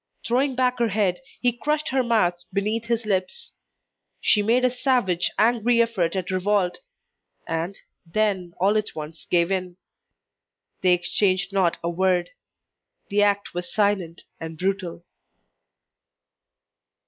[0.25, 3.51] Throwing back her head he crushed her mouth beneath his lips.
[4.19, 6.79] She made a savage, angry effort at revolt,
[7.45, 9.77] and, then all at once gave in.
[10.81, 12.31] They exchanged not a word.
[13.09, 15.05] The act was silent and brutal.